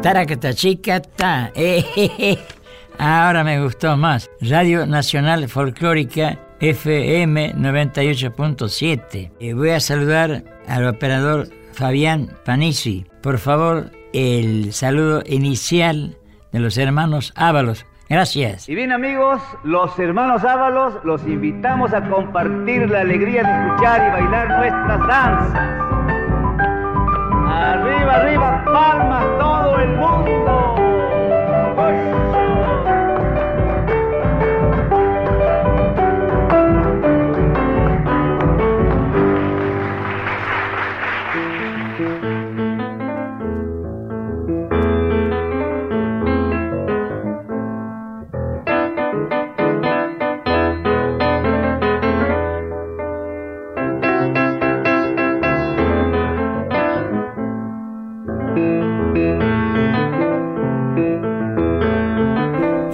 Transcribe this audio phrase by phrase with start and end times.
[0.00, 1.50] Taracatachicata.
[1.56, 2.38] Eh,
[2.98, 4.30] Ahora me gustó más.
[4.40, 9.54] Radio Nacional Folclórica FM 98.7.
[9.54, 13.06] Voy a saludar al operador Fabián Panisi.
[13.22, 16.16] Por favor, el saludo inicial
[16.52, 17.86] de los hermanos Ábalos.
[18.08, 18.68] Gracias.
[18.68, 24.12] Y bien amigos, los hermanos Ábalos los invitamos a compartir la alegría de escuchar y
[24.12, 25.68] bailar nuestras danzas.
[27.46, 30.47] Arriba, arriba, palmas todo el mundo.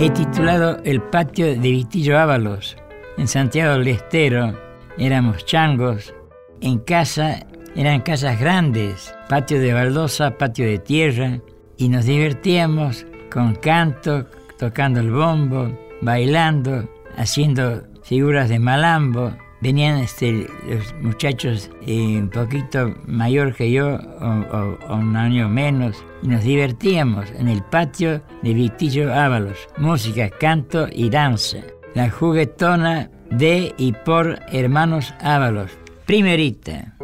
[0.05, 2.77] He titulado El patio de Vitillo Ábalos.
[3.17, 4.55] En Santiago del Estero
[4.99, 6.13] éramos changos.
[6.61, 11.41] En casa eran casas grandes, patio de baldosa, patio de tierra,
[11.79, 14.27] y nos divertíamos con canto,
[14.59, 19.35] tocando el bombo, bailando, haciendo figuras de malambo.
[19.65, 26.29] Venían este, los muchachos eh, un poquito mayor que yo, o, un año menos, y
[26.29, 29.57] nos divertíamos en el patio de Vitillo Ábalos.
[29.79, 31.61] Música, canto y danza.
[31.95, 35.71] La juguetona de y por hermanos Ábalos.
[36.05, 36.95] Primerita.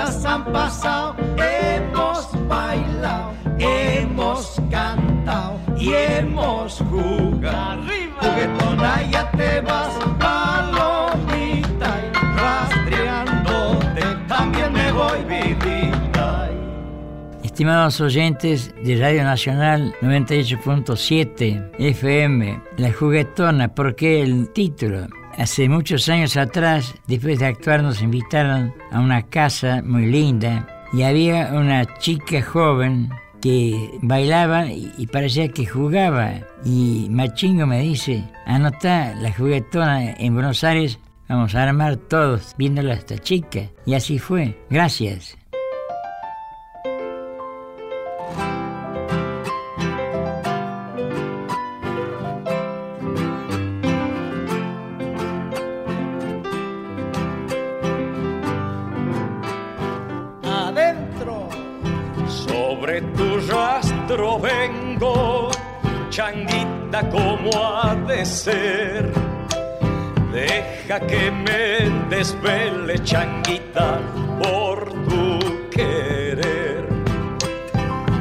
[0.00, 7.82] Cosas han pasado, hemos bailado, hemos cantado y hemos jugado.
[7.82, 8.16] Arriba.
[8.20, 16.50] Juguetona, ya te vas, palomita, y rastreándote también me voy vidita.
[17.42, 25.19] Estimados oyentes de Radio Nacional 98.7 FM, La Juguetona, ¿por qué el título?
[25.40, 31.02] Hace muchos años atrás, después de actuar, nos invitaron a una casa muy linda y
[31.02, 33.08] había una chica joven
[33.40, 36.34] que bailaba y, parecía que jugaba.
[36.62, 42.92] Y Machingo me dice, anota la juguetona en Buenos Aires, vamos a armar todos viéndola
[42.92, 43.62] a esta chica.
[43.86, 44.62] Y así fue.
[44.68, 45.38] Gracias.
[66.20, 69.10] Changuita como ha de ser.
[70.30, 73.98] Deja que me desvele, changuita,
[74.42, 74.76] por
[75.08, 76.84] tu querer.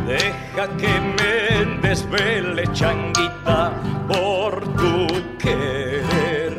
[0.08, 1.36] Deja que me
[1.82, 3.74] desvele, changuita,
[4.08, 4.96] por tu
[5.38, 6.56] querer.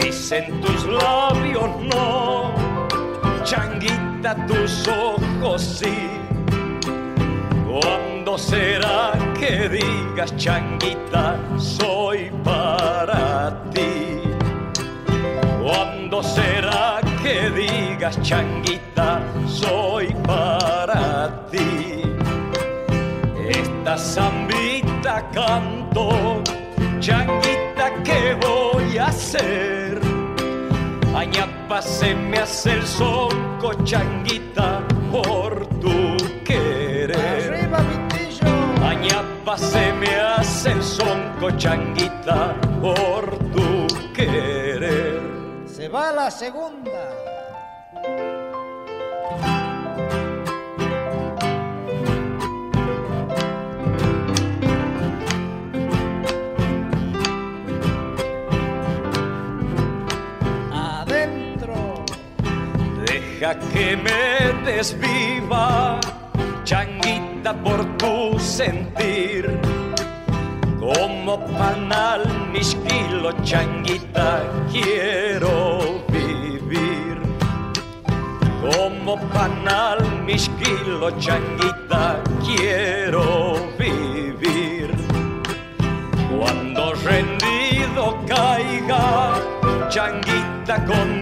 [0.00, 2.54] Dicen tus labios no,
[3.42, 6.10] changuita, tus ojos sí.
[8.20, 14.20] ¿Cuándo será que digas, changuita, soy para ti?
[15.62, 22.02] ¿Cuándo será que digas, changuita, soy para ti?
[23.48, 26.42] Esta zambita canto,
[27.00, 29.98] changuita, ¿qué voy a hacer?
[31.14, 36.19] Añapa se me hace el soco, changuita, por tu
[39.50, 45.20] Añapa se me hace el sonco, changuita, por tu querer.
[45.66, 46.90] Se va la segunda.
[60.72, 62.04] Adentro.
[63.04, 65.98] Deja que me desviva,
[66.70, 69.44] changuita por tu sentir.
[70.78, 72.22] Como panal
[72.52, 74.40] mis kilos, changuita,
[74.70, 77.16] quiero vivir.
[78.62, 84.94] Como panal mis kilos, changuita, quiero vivir.
[86.38, 89.32] Cuando rendido caiga,
[89.88, 91.19] changuita con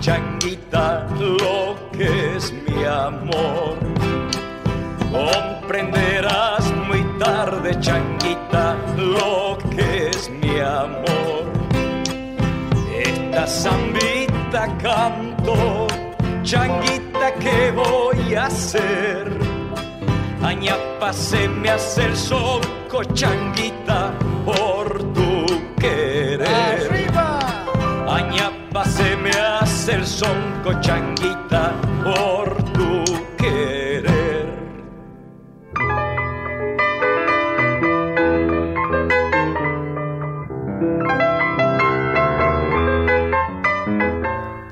[0.00, 3.76] changuita, lo que es mi amor.
[5.10, 11.44] Comprenderás muy tarde, changuita, lo que es mi amor.
[12.92, 15.86] Esta zambita canto,
[16.42, 19.38] changuita, ¿qué voy a hacer?
[20.42, 24.12] Añapa se me hace el soco, changuita,
[24.44, 25.46] por tu
[25.78, 26.46] querer.
[26.46, 27.38] Arriba.
[28.08, 29.67] Añapa se me hace
[29.98, 30.70] el sonco,
[32.04, 33.04] por tu
[33.36, 34.46] querer.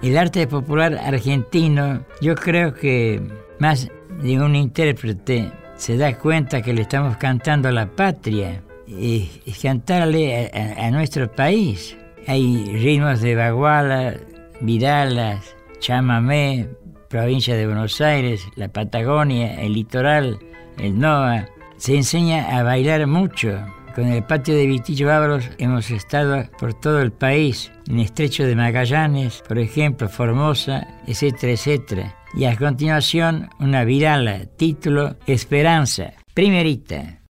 [0.02, 3.20] El arte popular argentino, yo creo que
[3.58, 3.88] más
[4.22, 9.52] de un intérprete se da cuenta que le estamos cantando a la patria y, y
[9.60, 11.96] cantarle a, a- a nuestro país.
[12.28, 14.14] Hay ritmos de baguala,
[14.60, 16.68] viralas, chamamé,
[17.08, 20.38] provincia de Buenos Aires, la Patagonia, el litoral,
[20.78, 21.46] el NOA.
[21.76, 23.58] Se enseña a bailar mucho.
[23.94, 28.54] Con el patio de Vitillo Ábalos hemos estado por todo el país, en Estrecho de
[28.54, 32.14] Magallanes, por ejemplo, Formosa, etcétera, etcétera.
[32.34, 37.22] Y a continuación, una virala, título Esperanza, primerita.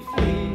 [0.00, 0.49] Sin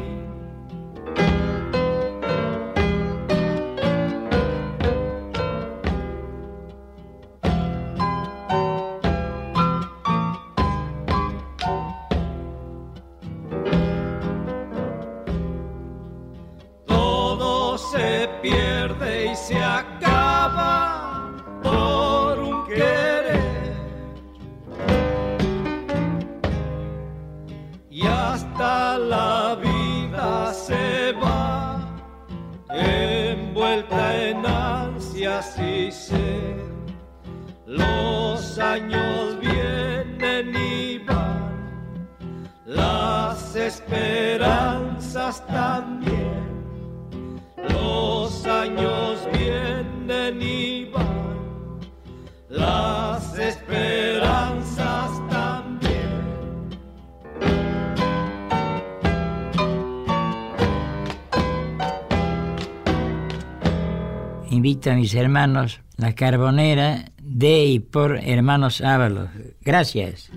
[65.16, 69.28] hermanos La Carbonera de y por Hermanos Ábalos.
[69.62, 70.30] Gracias.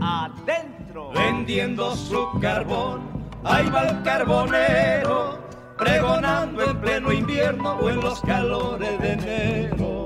[0.00, 1.10] Adentro.
[1.12, 3.10] vendiendo su carbón.
[3.44, 5.38] Ahí va el carbonero,
[5.78, 9.99] pregonando en pleno invierno o en los calores de enero.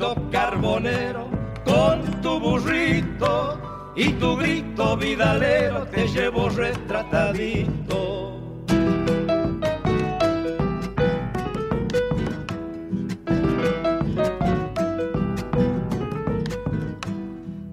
[0.00, 1.28] Carbonero,
[1.62, 8.40] con tu burrito y tu grito vidalero te llevo retratadito.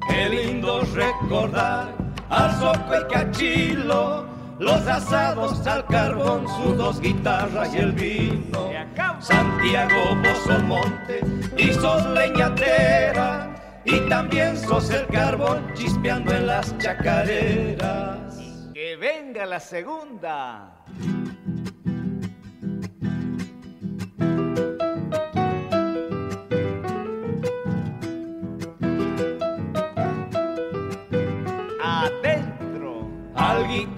[0.10, 1.96] Qué lindo recordar
[2.30, 4.26] al soco y cachilo,
[4.60, 8.72] los asados al carbón, sus dos guitarras y el vino.
[9.20, 11.22] Santiago, vos sos monte
[11.58, 18.38] y sos leñatera, y también sos el carbón chispeando en las chacareras.
[18.74, 20.84] Que venga la segunda.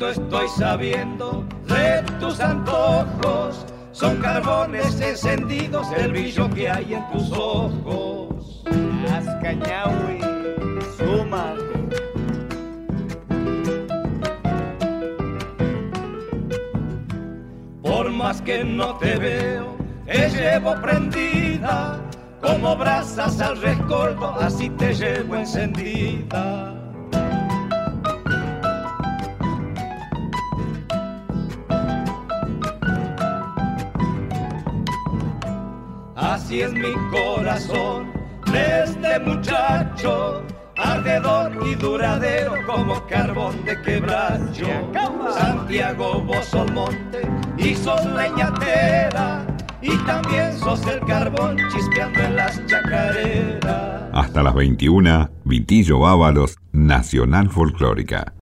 [0.08, 8.64] Estoy sabiendo de tus antojos, son carbones encendidos el brillo que hay en tus ojos.
[9.14, 10.22] Ascañahui.
[10.98, 11.54] Suma.
[17.82, 22.00] Por más que no te veo, te llevo prendida,
[22.42, 26.79] como brasas al rescoldo, así te llevo encendida.
[36.50, 38.12] Así es mi corazón,
[38.52, 40.42] desde muchacho,
[40.78, 44.66] ardedor y duradero como carbón de quebracho.
[45.32, 47.22] Santiago, vos sos monte
[47.56, 49.46] y sos leñatera,
[49.80, 54.10] y también sos el carbón chispeando en las chacareras.
[54.12, 58.39] Hasta las 21, Vitillo Ábalos, Nacional Folclórica.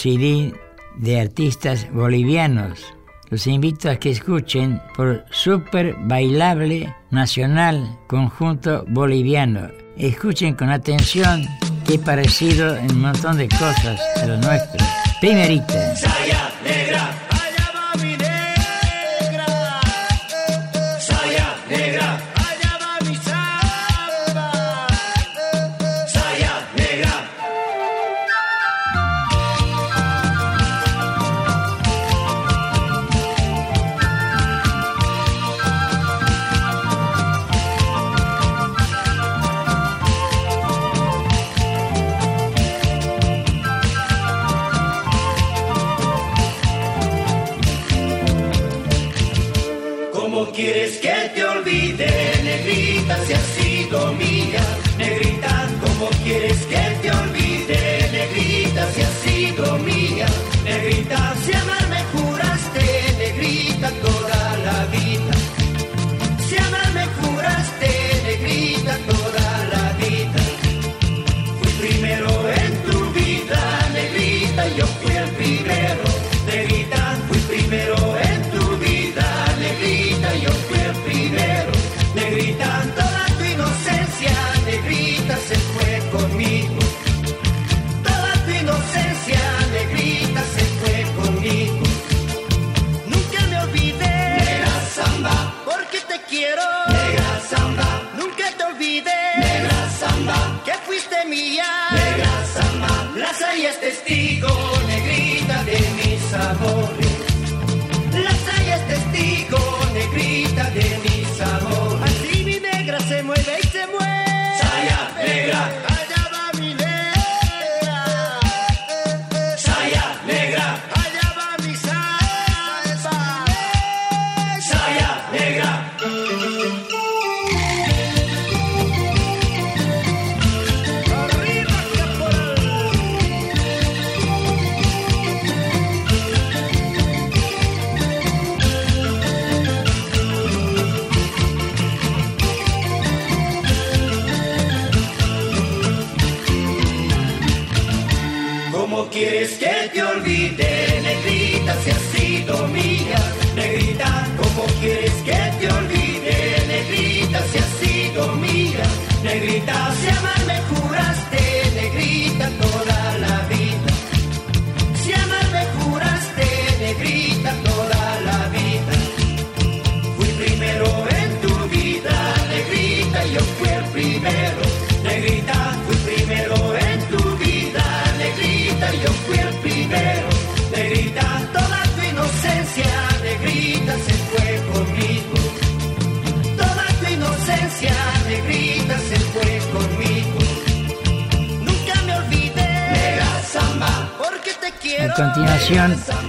[0.00, 0.54] CD
[0.96, 2.80] de artistas bolivianos.
[3.28, 9.68] Los invito a que escuchen por Super Bailable Nacional Conjunto Boliviano.
[9.98, 11.46] Escuchen con atención
[11.86, 14.82] que es parecido en un montón de cosas a lo nuestro.
[15.20, 15.94] Primerita.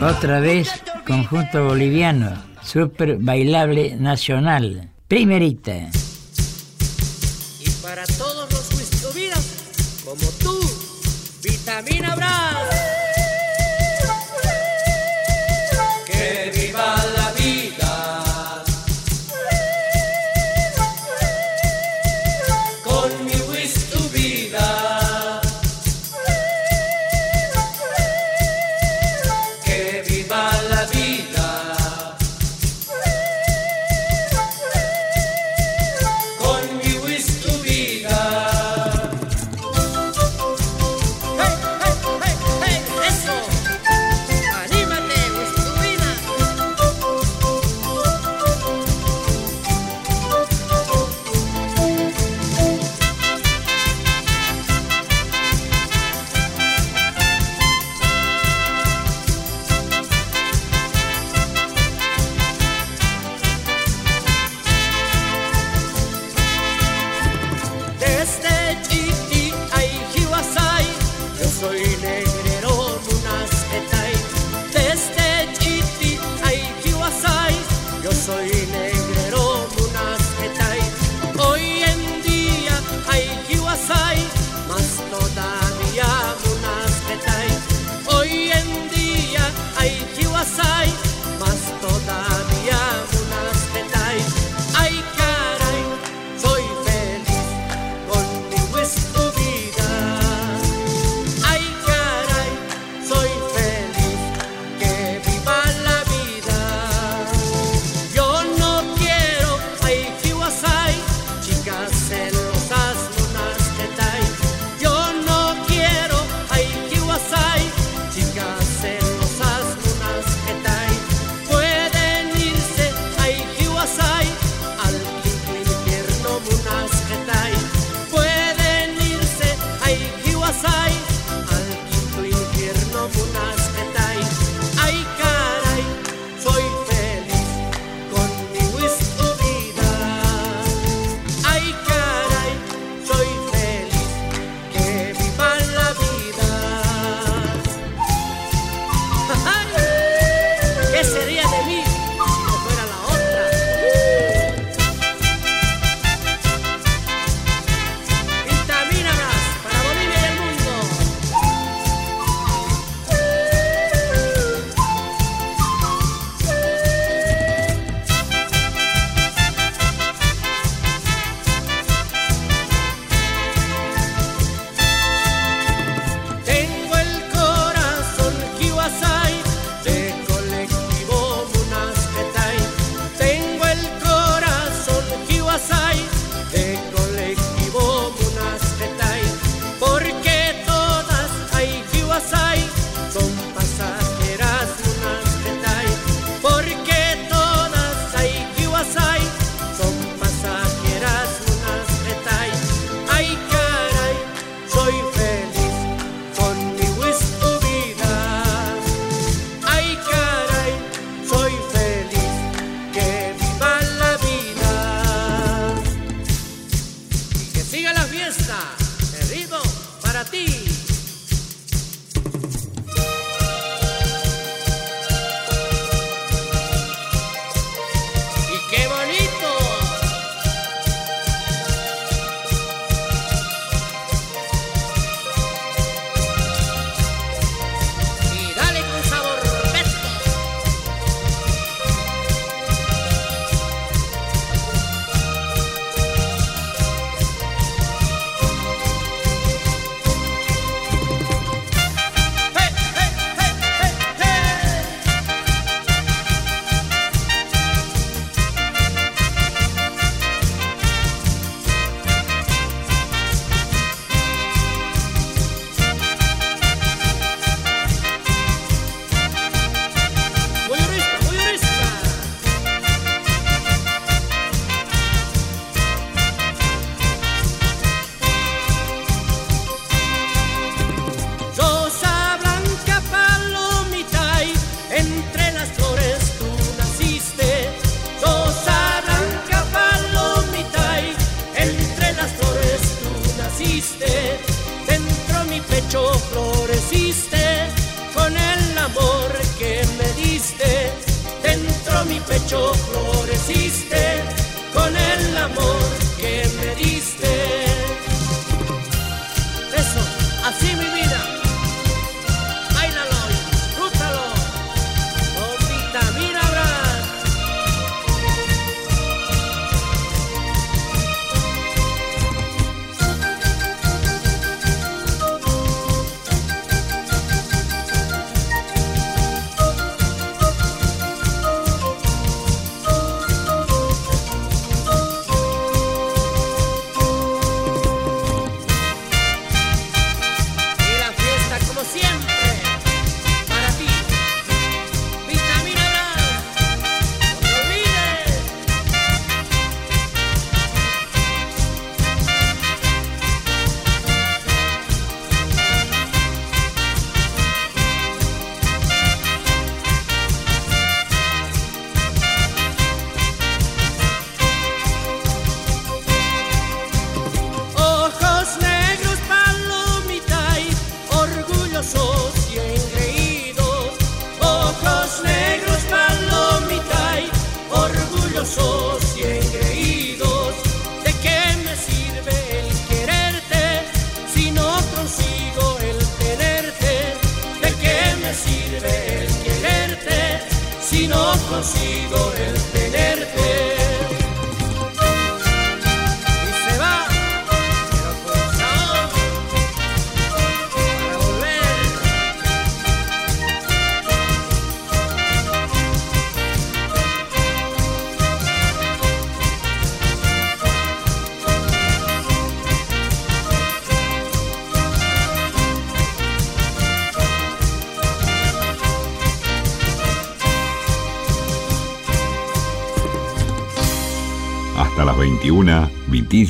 [0.02, 0.68] Otra vez,
[1.06, 2.34] conjunto boliviano,
[2.64, 4.90] super bailable nacional.
[5.08, 5.81] Primerita.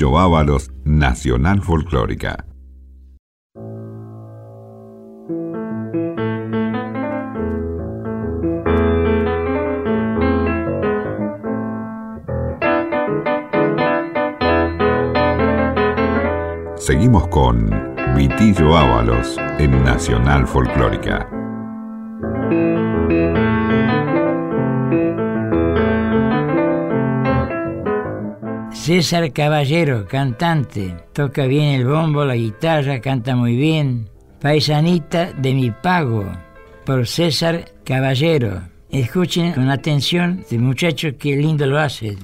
[0.01, 2.43] Vitillo Ábalos, Nacional Folclórica.
[16.77, 17.69] Seguimos con
[18.15, 21.40] Vitillo Ábalos en Nacional Folclórica.
[28.81, 34.09] César Caballero, cantante, toca bien el bombo, la guitarra, canta muy bien.
[34.41, 36.25] Paisanita de mi pago,
[36.83, 38.63] por César Caballero.
[38.89, 42.17] Escuchen con atención, este muchacho que lindo lo hace.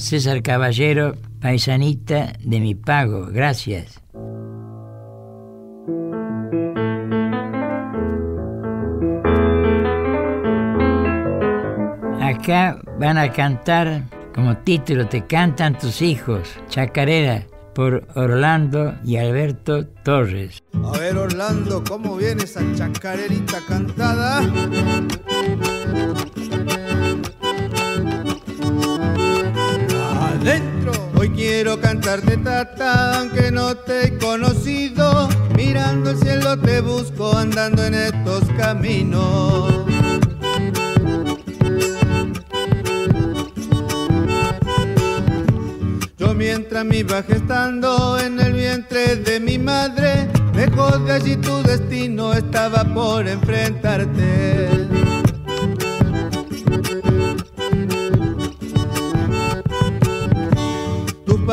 [0.00, 3.26] César Caballero, paisanita de mi pago.
[3.30, 4.00] Gracias.
[12.20, 19.86] Acá van a cantar como título Te cantan tus hijos, Chacarera, por Orlando y Alberto
[19.86, 20.62] Torres.
[20.82, 24.42] A ver, Orlando, ¿cómo viene esa chacarerita cantada?
[31.62, 35.28] Quiero cantarte tata, aunque no te he conocido.
[35.54, 39.84] Mirando el cielo te busco, andando en estos caminos.
[46.16, 51.62] Yo mientras me iba gestando en el vientre de mi madre, lejos de allí tu
[51.62, 54.79] destino estaba por enfrentarte.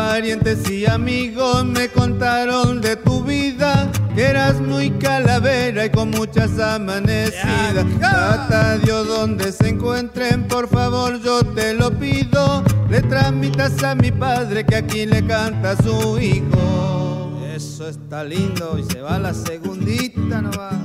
[0.07, 6.57] Parientes y amigos me contaron de tu vida, que eras muy calavera y con muchas
[6.59, 7.85] amanecidas.
[7.99, 14.11] Tata Dios donde se encuentren, por favor yo te lo pido, le transmitas a mi
[14.11, 17.37] padre que aquí le canta a su hijo.
[17.53, 20.75] Eso está lindo y se va la segundita nomás.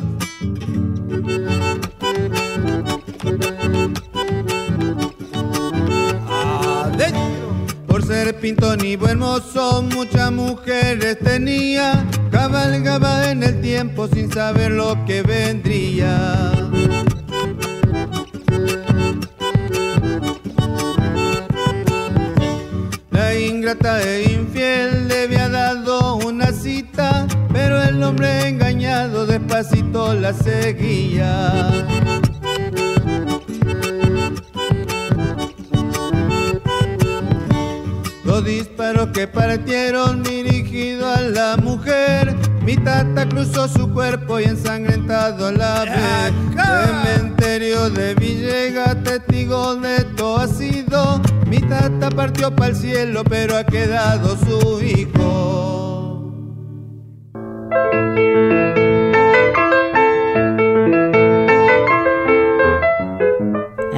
[8.06, 12.04] Ser pintón y buen mozo, muchas mujeres tenía.
[12.30, 16.52] Cabalgaba en el tiempo sin saber lo que vendría.
[23.10, 30.32] La ingrata e infiel le había dado una cita, pero el hombre engañado despacito la
[30.32, 32.21] seguía.
[38.44, 42.34] Disparos que partieron dirigido a la mujer.
[42.62, 47.12] Mi tata cruzó su cuerpo y ensangrentado la ve.
[47.12, 51.20] Cementerio de Villegas, testigo de todo ha sido.
[51.46, 55.81] Mi tata partió para el cielo, pero ha quedado su hijo.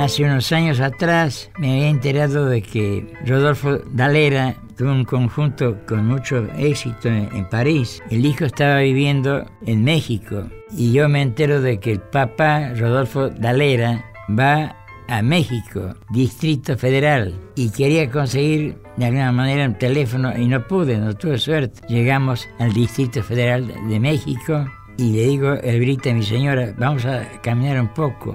[0.05, 6.07] Hace unos años atrás me había enterado de que Rodolfo Dalera tuvo un conjunto con
[6.07, 8.03] mucho éxito en, París.
[8.11, 13.31] El hijo estaba viviendo en México y yo me entero de que el papá, Rodolfo
[13.31, 14.77] Dalera, va
[15.09, 20.99] a México, Distrito Federal, y quería conseguir de alguna manera un teléfono y no pude,
[20.99, 21.81] no tuve suerte.
[21.89, 24.67] Llegamos al Distrito Federal de México
[24.99, 28.35] y le digo, Elbrita, mi señora, vamos a caminar un poco.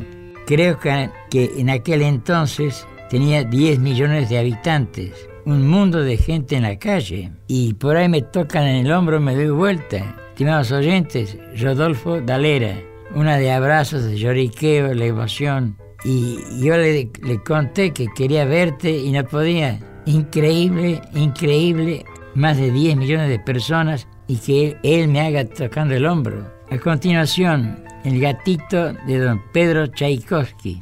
[0.50, 6.56] Creo que, que en aquel entonces tenía 10 millones de habitantes, un mundo de gente
[6.56, 10.16] en la calle, y por ahí me tocan en el hombro, me doy vuelta.
[10.30, 12.82] Estimados oyentes, Rodolfo Dalera,
[13.14, 18.90] una de abrazos, de lloriqueo, la emoción, y yo le, le conté que quería verte
[18.90, 19.80] y no podía.
[20.08, 25.94] Increíble, increíble, más de 10 millones de personas y que él, él me haga tocando
[25.94, 26.52] el hombro.
[26.72, 30.82] A continuación, el gatito de don Pedro Tchaikovsky,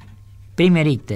[0.56, 1.15] primerita.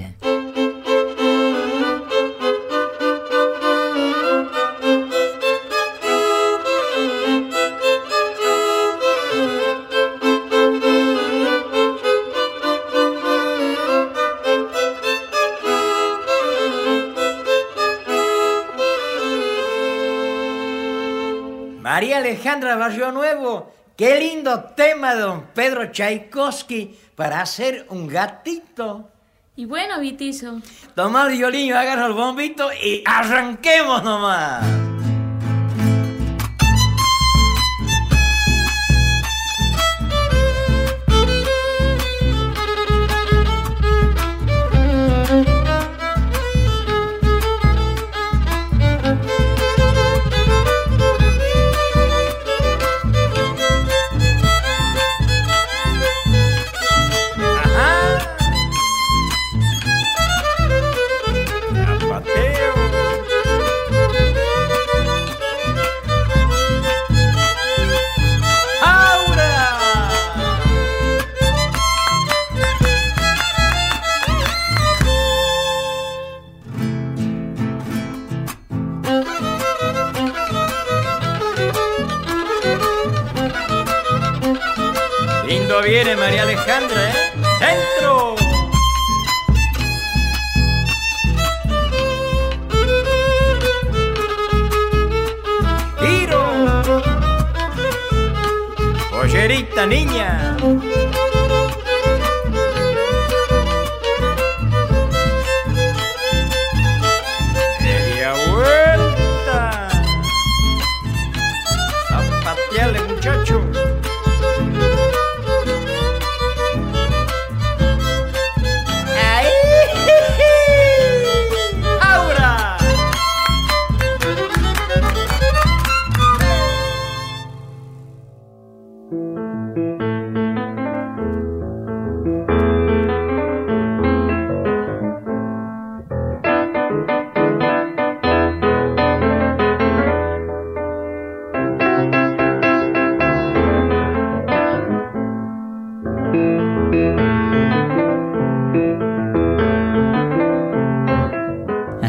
[21.79, 29.11] María Alejandra Barrio Nuevo qué lindo tema de don Pedro Tchaikovsky para hacer un gatito.
[29.55, 30.59] Y bueno, Vitizo.
[30.95, 34.65] Toma el violín, agarra el bombito y arranquemos nomás.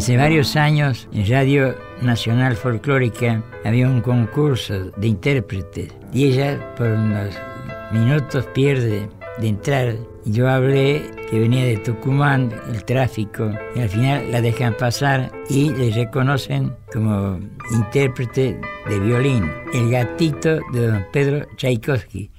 [0.03, 6.89] Hace varios años en Radio Nacional Folclórica había un concurso de intérpretes y ella por
[6.89, 7.33] unos
[7.93, 9.95] minutos pierde de entrar.
[10.25, 15.71] Yo hablé que venía de Tucumán, el tráfico, y al final la dejan pasar y
[15.71, 17.39] le reconocen como
[17.71, 22.32] intérprete de violín, el gatito de don Pedro Tchaikovsky.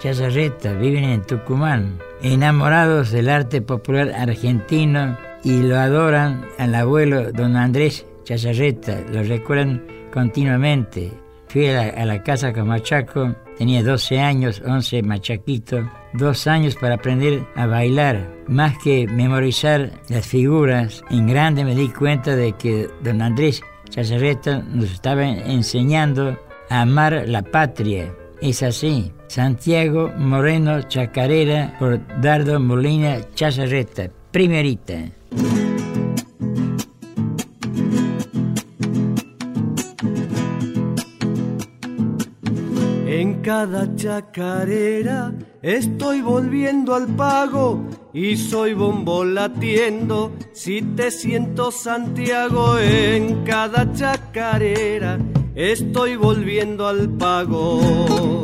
[0.00, 7.54] Chazarreta viven en Tucumán, enamorados del arte popular argentino y lo adoran al abuelo don
[7.54, 11.12] Andrés Chazarreta, lo recuerdan continuamente.
[11.48, 15.84] Fui a la, casa con Machaco, tenía 12 años, 11 machaquitos,
[16.14, 18.26] dos años para aprender a bailar.
[18.46, 24.60] Más que memorizar las figuras, en grande me di cuenta de que don Andrés Chazarreta
[24.60, 26.38] nos estaba enseñando
[26.70, 28.14] a amar la patria.
[28.40, 29.12] Es así.
[29.28, 34.10] Santiago Moreno Chacarera por Dardo Molina Chazarreta.
[34.30, 34.94] Primerita.
[43.06, 47.84] En cada chacarera estoy volviendo al pago
[48.14, 50.32] y soy bombo latiendo.
[50.54, 55.18] Si te siento Santiago en cada chacarera,
[55.54, 58.42] estoy volviendo al pago.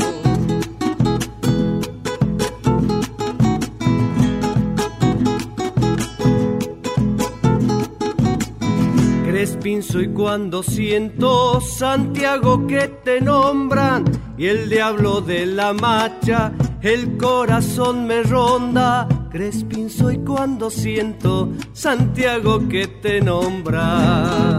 [9.25, 14.05] Crespin soy cuando siento Santiago que te nombran
[14.39, 16.53] y el diablo de la macha,
[16.83, 19.07] el corazón me ronda.
[19.31, 24.59] Crespin soy cuando siento Santiago que te nombra.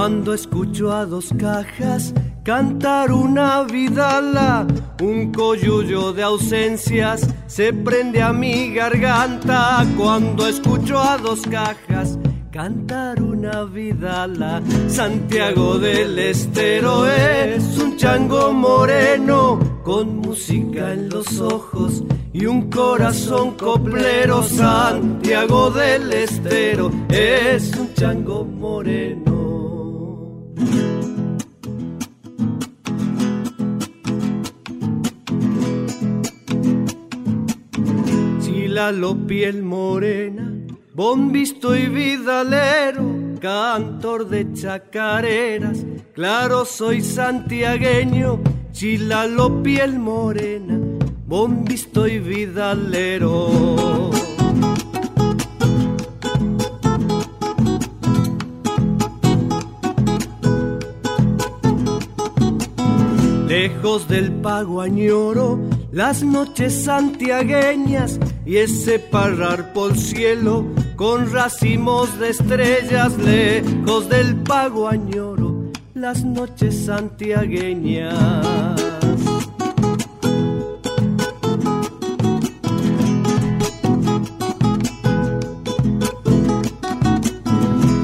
[0.00, 4.66] Cuando escucho a dos cajas cantar una vidala,
[5.02, 12.18] un coyullo de ausencias se prende a mi garganta cuando escucho a dos cajas
[12.50, 14.62] cantar una vidala.
[14.88, 23.50] Santiago del Estero es un chango moreno con música en los ojos y un corazón
[23.50, 24.42] coplero.
[24.44, 29.29] Santiago del Estero es un chango moreno.
[38.92, 40.52] Lo piel morena,
[40.94, 43.04] bombisto y vidalero,
[43.40, 45.84] cantor de chacareras,
[46.14, 48.40] claro soy santiagueño,
[48.72, 50.80] chilalo piel morena,
[51.26, 53.99] bombisto y vidalero.
[63.62, 65.60] Lejos del pago añoro
[65.92, 70.64] las noches santiagueñas y ese parrar por cielo
[70.96, 78.16] con racimos de estrellas lejos del pago añoro las noches santiagueñas.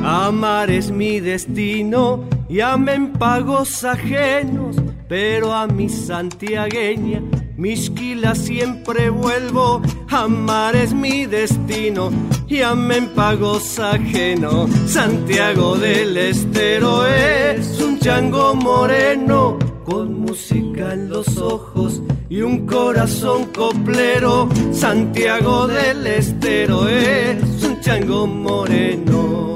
[0.05, 4.77] Amar es mi destino y amen pagos ajenos,
[5.09, 7.23] pero a mi santiagueña
[7.57, 9.81] Misquila siempre vuelvo,
[10.11, 12.11] amar es mi destino
[12.47, 14.69] y amen pagos ajeno.
[14.87, 23.47] Santiago del Estero es un chango moreno con música en los ojos y un corazón
[23.55, 24.51] coplero.
[24.71, 29.47] Santiago del Estero es un chango moreno.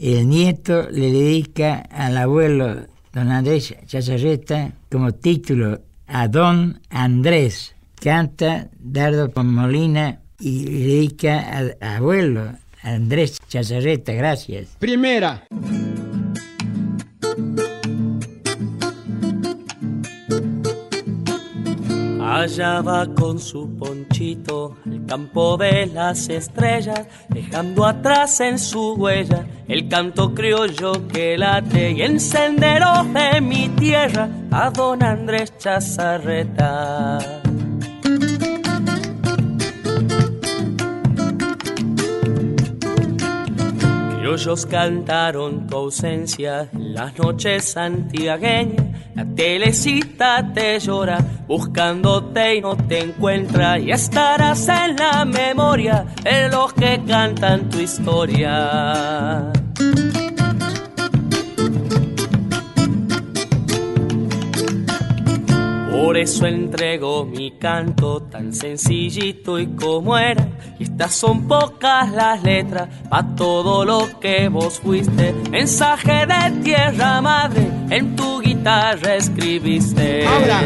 [0.00, 7.74] El nieto le dedica al abuelo don Andrés Chazarreta como título a don Andrés.
[8.00, 12.52] Canta Dardo Molina y dedica abuelo
[12.82, 14.12] Andrés Chazarreta.
[14.12, 14.76] Gracias.
[14.78, 15.46] Primera.
[22.38, 29.44] Allá va con su ponchito al campo de las estrellas, dejando atrás en su huella
[29.66, 37.37] el canto criollo que late y senderos de mi tierra a don Andrés Chazarreta.
[44.38, 48.84] Criollos cantaron tu ausencia en las noches santiagueñas
[49.16, 51.18] la telecita te llora,
[51.48, 53.80] buscándote y no te encuentra.
[53.80, 59.50] Y estarás en la memoria de los que cantan tu historia.
[66.00, 70.46] Por eso entrego mi canto tan sencillito y como era.
[70.78, 75.34] Y estas son pocas las letras pa' todo lo que vos fuiste.
[75.50, 80.24] Mensaje de tierra madre en tu guitarra escribiste.
[80.24, 80.62] Ahora.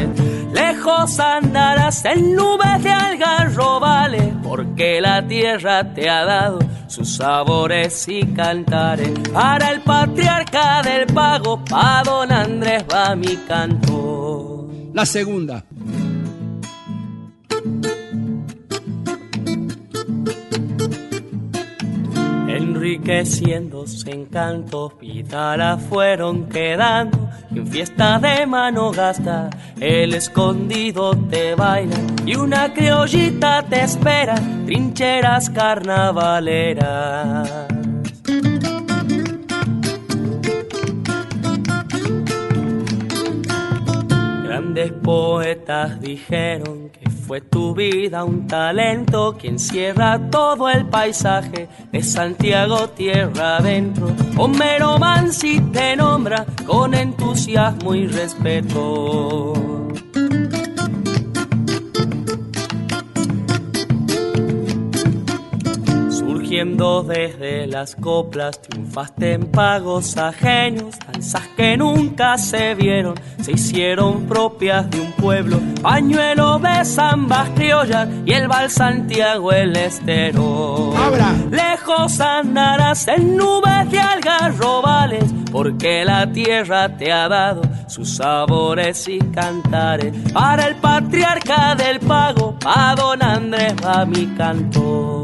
[0.52, 6.58] Lejos andarás en nubes de algarrobales, porque la tierra te ha dado
[6.88, 9.12] sus sabores y cantares.
[9.32, 14.11] Para el patriarca del pago, pa' don Andrés va mi canto.
[14.92, 15.64] La segunda.
[22.82, 24.94] enriqueciéndose encantos,
[25.30, 29.48] la fueron quedando y en fiesta de mano gasta
[29.80, 34.34] el escondido te baila y una criollita te espera,
[34.66, 37.71] trincheras carnavaleras.
[44.72, 52.02] Grandes poetas dijeron que fue tu vida un talento que encierra todo el paisaje de
[52.02, 54.06] Santiago tierra adentro.
[54.38, 59.71] Homero Mansi te nombra con entusiasmo y respeto.
[66.52, 74.26] Surgiendo desde las coplas, triunfaste en pagos ajenos, danzas que nunca se vieron, se hicieron
[74.26, 80.92] propias de un pueblo, pañuelo de zambas criollas y el Val Santiago el estero.
[81.50, 89.20] Lejos andarás en nubes de algarrobales, porque la tierra te ha dado sus sabores y
[89.20, 90.12] cantares.
[90.34, 95.21] Para el patriarca del pago, a don Andrés va mi canto.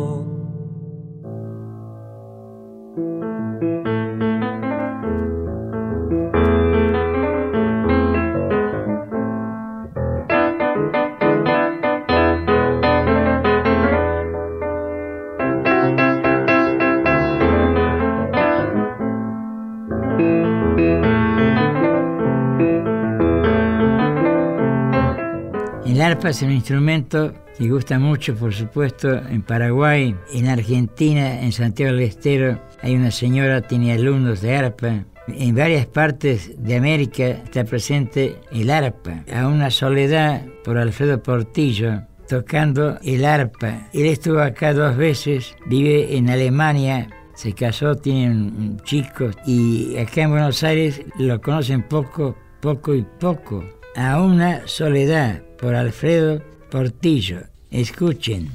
[26.08, 31.92] Arpa es un instrumento que gusta mucho, por supuesto, en Paraguay, en Argentina, en Santiago
[31.92, 32.58] del Estero.
[32.80, 35.04] Hay una señora, tiene alumnos de arpa.
[35.26, 39.22] En varias partes de América está presente el arpa.
[39.30, 43.90] A una soledad por Alfredo Portillo, tocando el arpa.
[43.92, 50.22] Él estuvo acá dos veces, vive en Alemania, se casó, tiene un, chico y acá
[50.22, 53.62] en Buenos Aires lo conocen poco, poco y poco.
[53.98, 56.40] A una soledad por Alfredo
[56.70, 57.40] Portillo.
[57.72, 58.48] Escuchen.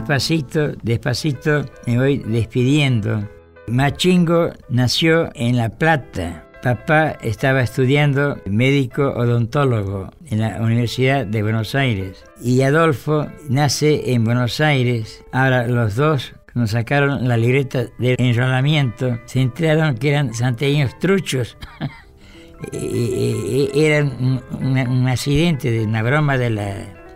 [0.00, 3.28] Despacito, despacito me voy despidiendo.
[3.66, 6.46] Machingo nació en La Plata.
[6.62, 12.24] Papá estaba estudiando médico odontólogo en la Universidad de Buenos Aires.
[12.40, 15.22] Y Adolfo nace en Buenos Aires.
[15.32, 21.56] Ahora los dos nos sacaron la libreta de enrolamiento, se enteraron que eran santiagueños truchos.
[22.72, 26.74] eran un, accidente de una broma de la,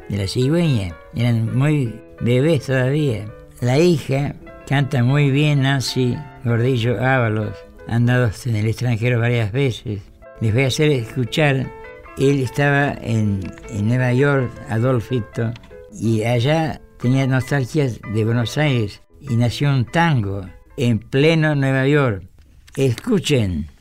[0.08, 0.94] de la cigüeña.
[1.14, 3.26] Eran muy bebés todavía.
[3.60, 4.34] La hija
[4.66, 7.54] canta muy bien, Nancy Gordillo Ábalos.
[7.86, 10.00] Han dado en el extranjero varias veces.
[10.40, 11.70] Les voy a hacer escuchar.
[12.16, 15.52] Él estaba en, en Nueva York, Adolfito,
[15.92, 20.42] y allá tenía nostalgias de Buenos Aires y nació un tango
[20.76, 22.24] en pleno Nueva York.
[22.76, 23.73] Escuchen.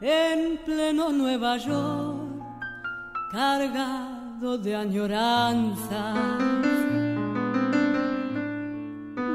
[0.00, 2.42] En pleno Nueva York,
[3.32, 6.16] cargado de añoranzas.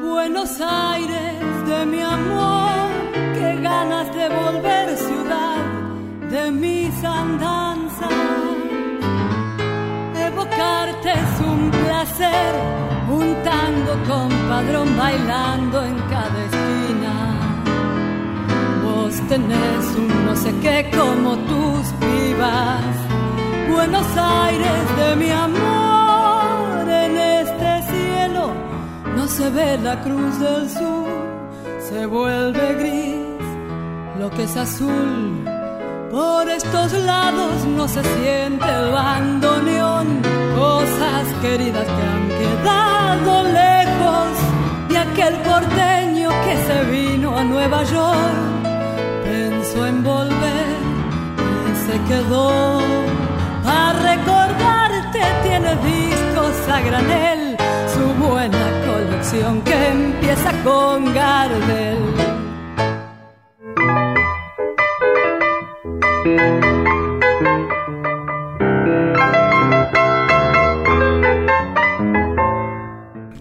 [0.04, 2.90] Buenos Aires de mi amor,
[3.36, 5.66] qué ganas de volver ciudad
[6.32, 8.10] de mis andanzas.
[10.18, 12.56] Evocarte es un placer
[13.10, 16.95] un tango con padrón bailando en cada esquina.
[19.16, 22.96] Vos tenés un no sé qué como tus vivas,
[23.74, 28.52] Buenos Aires de mi amor, en este cielo
[29.16, 31.08] no se ve la cruz del sur,
[31.80, 33.46] se vuelve gris
[34.20, 35.46] lo que es azul.
[36.12, 40.08] Por estos lados no se siente el bandoneón,
[40.58, 44.30] cosas queridas que han quedado lejos
[44.90, 48.65] de aquel porteño que se vino a Nueva York.
[49.36, 50.78] Pensó en volver
[51.70, 52.80] y se quedó.
[53.66, 57.58] Para recordarte tiene discos a granel,
[57.94, 61.98] su buena colección que empieza con Gardel.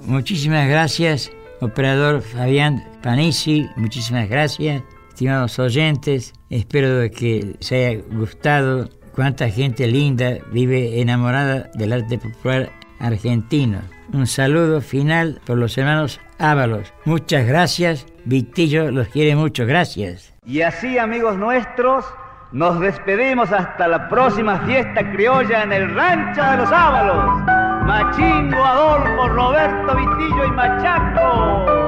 [0.07, 1.30] Muchísimas gracias,
[1.61, 4.82] operador Fabián Panisi, muchísimas gracias,
[5.14, 12.72] estimados oyentes, espero que les haya gustado cuánta gente linda vive enamorada del arte popular
[12.98, 13.78] argentino.
[14.12, 16.92] Un saludo final por los hermanos Ábalos.
[17.04, 20.34] Muchas gracias, Vitillo los quiere mucho, gracias.
[20.44, 22.04] Y así, amigos nuestros,
[22.50, 27.40] nos despedimos hasta la próxima fiesta criolla en el Rancho de los Ábalos.
[27.86, 31.84] Machingo, Adolfo, Roberto Vitillo y Machaco.